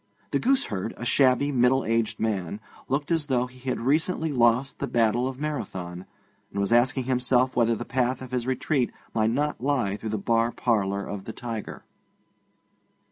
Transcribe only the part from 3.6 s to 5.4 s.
had recently lost the Battle of